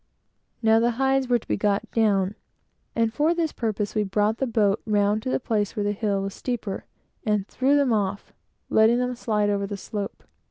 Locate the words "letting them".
8.67-9.13